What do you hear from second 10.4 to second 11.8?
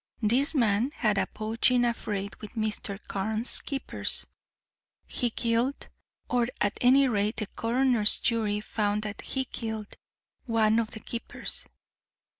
one of the keepers.